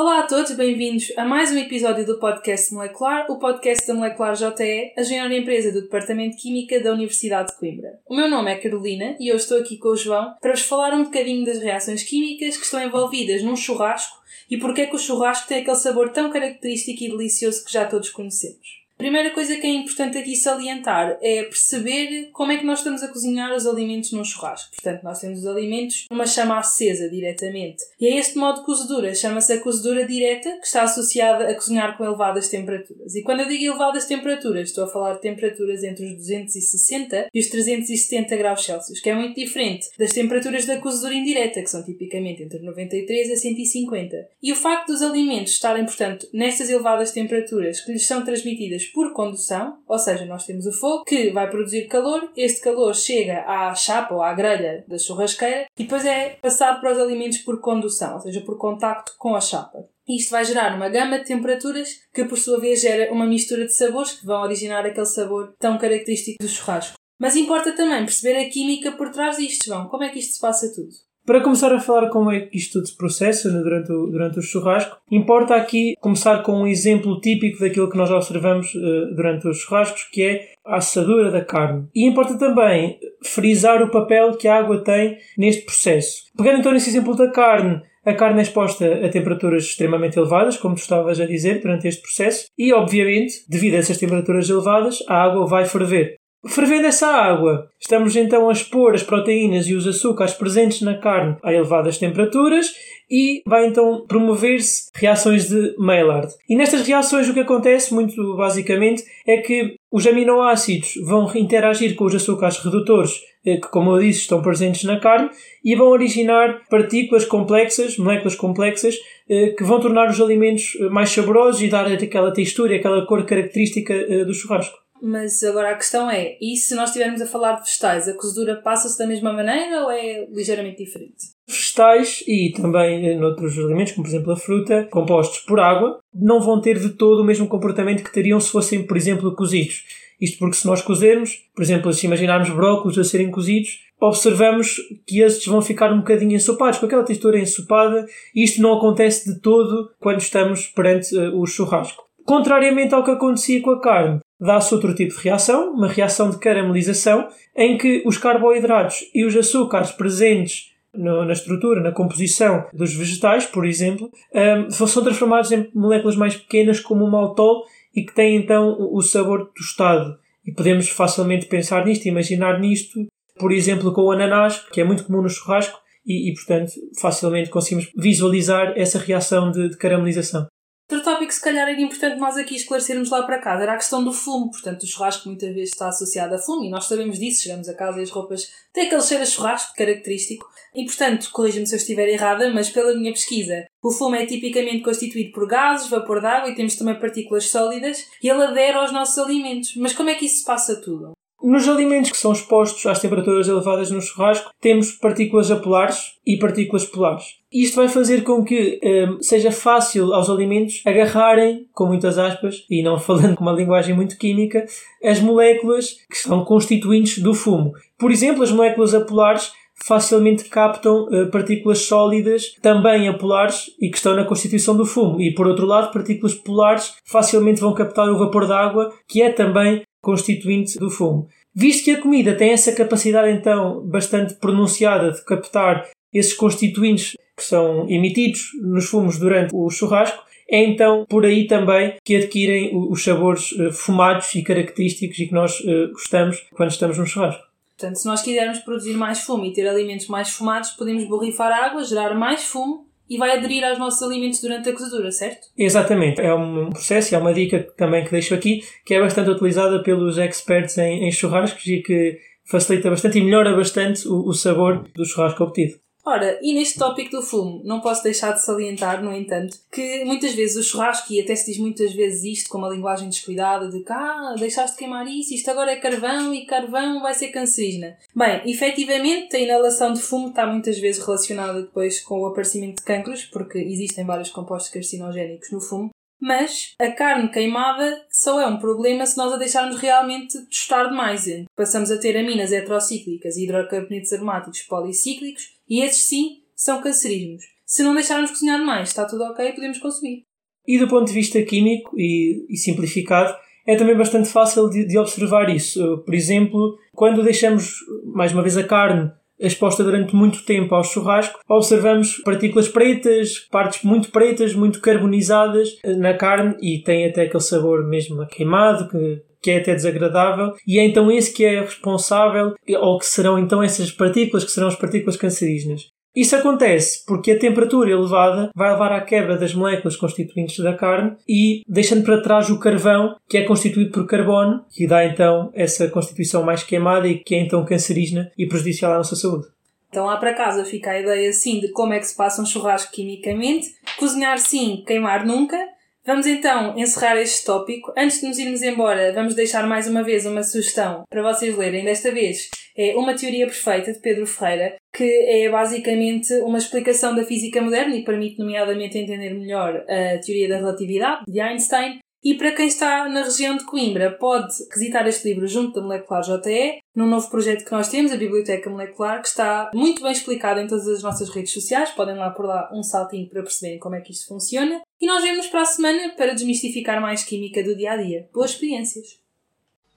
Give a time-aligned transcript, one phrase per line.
[0.00, 4.36] Olá a todos, bem-vindos a mais um episódio do podcast Molecular, o podcast da Molecular
[4.36, 7.98] JE, a maior empresa do Departamento de Química da Universidade de Coimbra.
[8.06, 10.94] O meu nome é Carolina e eu estou aqui com o João para vos falar
[10.94, 14.16] um bocadinho das reações químicas que estão envolvidas num churrasco
[14.48, 17.84] e porque é que o churrasco tem aquele sabor tão característico e delicioso que já
[17.84, 18.77] todos conhecemos.
[18.98, 23.06] Primeira coisa que é importante aqui salientar é perceber como é que nós estamos a
[23.06, 24.74] cozinhar os alimentos num churrasco.
[24.74, 27.84] Portanto, nós temos os alimentos numa chama acesa diretamente.
[28.00, 31.96] E é este modo de cozedura, chama-se a cozedura direta, que está associada a cozinhar
[31.96, 33.14] com elevadas temperaturas.
[33.14, 37.38] E quando eu digo elevadas temperaturas, estou a falar de temperaturas entre os 260 e
[37.38, 41.84] os 370 graus Celsius, que é muito diferente das temperaturas da cozedura indireta, que são
[41.84, 44.28] tipicamente entre 93 a 150.
[44.42, 49.12] E o facto dos alimentos estarem, portanto, nestas elevadas temperaturas que lhes são transmitidas por
[49.12, 53.74] condução, ou seja, nós temos o fogo que vai produzir calor, este calor chega à
[53.74, 58.14] chapa ou à grelha da churrasqueira e depois é passado para os alimentos por condução,
[58.14, 59.84] ou seja, por contacto com a chapa.
[60.08, 63.74] Isto vai gerar uma gama de temperaturas que, por sua vez, gera uma mistura de
[63.74, 66.96] sabores que vão originar aquele sabor tão característico do churrasco.
[67.18, 69.88] Mas importa também perceber a química por trás disto, João.
[69.88, 71.07] Como é que isto se passa tudo?
[71.28, 74.38] Para começar a falar como é que isto tudo se processa né, durante, o, durante
[74.38, 79.46] o churrasco, importa aqui começar com um exemplo típico daquilo que nós observamos uh, durante
[79.46, 81.86] os churrascos, que é a assadura da carne.
[81.94, 86.22] E importa também frisar o papel que a água tem neste processo.
[86.34, 90.76] Pegando então nesse exemplo da carne, a carne é exposta a temperaturas extremamente elevadas, como
[90.76, 95.24] tu estavas a dizer, durante este processo, e obviamente, devido a essas temperaturas elevadas, a
[95.24, 96.16] água vai ferver.
[96.48, 101.36] Fervendo essa água, estamos então a expor as proteínas e os açúcares presentes na carne
[101.42, 102.72] a elevadas temperaturas
[103.10, 106.32] e vai então promover-se reações de Maillard.
[106.48, 112.04] E nestas reações o que acontece, muito basicamente, é que os aminoácidos vão interagir com
[112.04, 113.12] os açúcares redutores
[113.42, 115.30] que, como eu disse, estão presentes na carne
[115.64, 118.94] e vão originar partículas complexas, moléculas complexas,
[119.26, 124.24] que vão tornar os alimentos mais saborosos e dar aquela textura e aquela cor característica
[124.26, 124.76] do churrasco.
[125.02, 128.56] Mas agora a questão é, e se nós estivermos a falar de vegetais, a cozedura
[128.56, 131.28] passa-se da mesma maneira ou é ligeiramente diferente?
[131.46, 136.60] Vegetais e também noutros alimentos, como por exemplo a fruta, compostos por água, não vão
[136.60, 139.84] ter de todo o mesmo comportamento que teriam se fossem, por exemplo, cozidos.
[140.20, 144.76] Isto porque se nós cozermos, por exemplo, se imaginarmos brócolos a serem cozidos, observamos
[145.06, 148.04] que estes vão ficar um bocadinho ensopados, com aquela textura ensopada,
[148.34, 152.04] e isto não acontece de todo quando estamos perante uh, o churrasco.
[152.24, 156.38] Contrariamente ao que acontecia com a carne, dá-se outro tipo de reação, uma reação de
[156.38, 162.94] caramelização, em que os carboidratos e os açúcares presentes no, na estrutura, na composição dos
[162.94, 168.14] vegetais, por exemplo, um, são transformados em moléculas mais pequenas, como o maltol, e que
[168.14, 170.18] têm então o sabor tostado.
[170.46, 173.06] E podemos facilmente pensar nisto, imaginar nisto,
[173.38, 177.50] por exemplo, com o ananás, que é muito comum no churrasco, e, e portanto, facilmente
[177.50, 180.46] conseguimos visualizar essa reação de, de caramelização.
[180.90, 184.02] Outro tópico, se calhar, era importante nós aqui esclarecermos lá para casa era a questão
[184.02, 184.50] do fumo.
[184.50, 187.42] Portanto, o churrasco muitas vezes está associado a fumo e nós sabemos disso.
[187.42, 190.48] Chegamos a casa e as roupas têm aquele cheiro a churrasco característico.
[190.74, 194.82] E, portanto, corrija-me se eu estiver errada, mas pela minha pesquisa, o fumo é tipicamente
[194.82, 198.90] constituído por gases, vapor de água e temos também partículas sólidas e ele adere aos
[198.90, 199.76] nossos alimentos.
[199.76, 201.12] Mas como é que isso se passa tudo?
[201.42, 206.84] Nos alimentos que são expostos às temperaturas elevadas no churrasco, temos partículas apolares e partículas
[206.84, 207.24] polares.
[207.52, 212.82] Isto vai fazer com que um, seja fácil aos alimentos agarrarem, com muitas aspas, e
[212.82, 214.66] não falando com uma linguagem muito química,
[215.02, 217.72] as moléculas que são constituintes do fumo.
[217.96, 219.52] Por exemplo, as moléculas apolares
[219.86, 225.20] facilmente captam uh, partículas sólidas também apolares e que estão na constituição do fumo.
[225.20, 229.30] E por outro lado, partículas polares facilmente vão captar o vapor da água, que é
[229.30, 231.28] também constituinte do fumo.
[231.54, 237.44] Visto que a comida tem essa capacidade então bastante pronunciada de captar esses constituintes que
[237.44, 243.04] são emitidos nos fumos durante o churrasco, é então por aí também que adquirem os
[243.04, 245.62] sabores fumados e característicos e que nós
[245.92, 247.42] gostamos quando estamos no churrasco.
[247.76, 251.84] Portanto, se nós quisermos produzir mais fumo e ter alimentos mais fumados, podemos borrifar água,
[251.84, 255.48] gerar mais fumo e vai aderir aos nossos alimentos durante a cozedura, certo?
[255.56, 256.20] Exatamente.
[256.20, 259.82] É um processo e é uma dica também que deixo aqui, que é bastante utilizada
[259.82, 264.88] pelos experts em, em churrascos e que facilita bastante e melhora bastante o, o sabor
[264.94, 265.78] do churrasco obtido.
[266.08, 270.32] Ora, e neste tópico do fumo, não posso deixar de salientar, no entanto, que muitas
[270.32, 273.80] vezes o churrasco, e até se diz muitas vezes isto com uma linguagem descuidada, de
[273.80, 277.94] que ah, deixaste de queimar isso, isto agora é carvão e carvão vai ser cancerígena.
[278.16, 282.84] Bem, efetivamente a inalação de fumo está muitas vezes relacionada depois com o aparecimento de
[282.84, 285.90] cancros, porque existem vários compostos carcinogénicos no fumo,
[286.20, 291.24] mas a carne queimada só é um problema se nós a deixarmos realmente tostar demais.
[291.56, 297.44] Passamos a ter aminas heterocíclicas e hidrocarbonetos aromáticos policíclicos e esses sim são cancerígenos.
[297.64, 300.22] Se não deixarmos cozinhar demais, está tudo ok, podemos consumir.
[300.66, 303.34] E do ponto de vista químico e, e simplificado,
[303.66, 305.98] é também bastante fácil de, de, observar isso.
[305.98, 307.74] Por exemplo, quando deixamos
[308.14, 313.82] mais uma vez a carne exposta durante muito tempo ao churrasco, observamos partículas pretas, partes
[313.82, 319.50] muito pretas, muito carbonizadas na carne e tem até aquele sabor mesmo queimado que, que
[319.50, 323.90] é até desagradável e é então esse que é responsável ou que serão então essas
[323.90, 325.88] partículas que serão as partículas cancerígenas.
[326.14, 331.16] Isso acontece porque a temperatura elevada vai levar à quebra das moléculas constituintes da carne
[331.28, 335.88] e deixando para trás o carvão, que é constituído por carbono, que dá então essa
[335.88, 339.46] constituição mais queimada e que é então cancerígena e prejudicial à nossa saúde.
[339.88, 342.46] Então lá para casa fica a ideia assim de como é que se passa um
[342.46, 343.68] churrasco quimicamente.
[343.98, 345.56] Cozinhar sim, queimar nunca.
[346.04, 347.92] Vamos então encerrar este tópico.
[347.96, 351.84] Antes de nos irmos embora, vamos deixar mais uma vez uma sugestão para vocês lerem.
[351.84, 352.48] Desta vez
[352.78, 357.96] é Uma Teoria Perfeita, de Pedro Ferreira, que é basicamente uma explicação da física moderna
[357.96, 361.98] e permite, nomeadamente, entender melhor a teoria da relatividade de Einstein.
[362.22, 366.22] E para quem está na região de Coimbra, pode visitar este livro junto da Molecular
[366.22, 370.60] JE, num novo projeto que nós temos, a Biblioteca Molecular, que está muito bem explicado
[370.60, 371.90] em todas as nossas redes sociais.
[371.90, 374.80] Podem lá por lá um saltinho para perceberem como é que isto funciona.
[375.00, 378.28] E nós vemos para a semana para desmistificar mais química do dia a dia.
[378.32, 379.20] Boas experiências!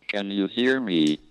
[0.07, 1.30] Can you hear me?